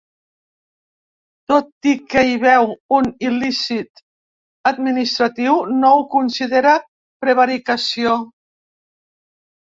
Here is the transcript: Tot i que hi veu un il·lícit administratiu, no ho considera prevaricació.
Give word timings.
Tot 1.51 1.87
i 1.89 1.91
que 2.13 2.21
hi 2.29 2.37
veu 2.43 2.71
un 2.99 3.09
il·lícit 3.27 4.01
administratiu, 4.69 5.53
no 5.83 5.91
ho 5.97 6.01
considera 6.15 6.73
prevaricació. 7.25 8.15